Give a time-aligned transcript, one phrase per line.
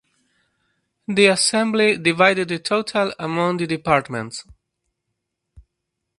[1.07, 4.43] The assembly divided the total among the departments.